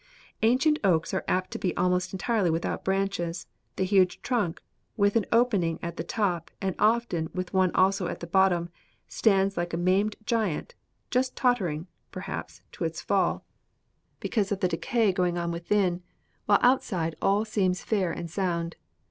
[0.41, 4.59] "Ancient oaks are apt to be almost entirely without branches; the huge trunk,
[4.97, 8.69] with an opening at the top, and often with one also at the bottom,
[9.07, 10.73] stands like a maimed giant,
[11.11, 13.45] just tottering, perhaps, to its fall,
[14.19, 16.01] because of the decay going on within,
[16.47, 18.75] while outside all seems fair and sound.